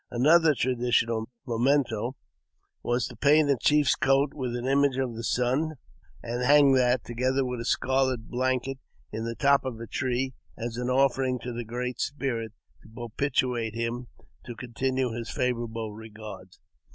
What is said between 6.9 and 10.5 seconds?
together with a scarlet blanket, in the top of a tree,